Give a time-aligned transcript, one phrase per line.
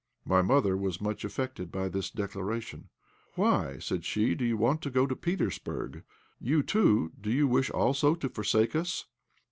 [0.25, 2.89] My mother was much affected by this declaration.
[3.35, 6.01] "Why," said she, "do you want to go to Petersburg?
[6.39, 9.05] You, too do you also wish to forsake us?"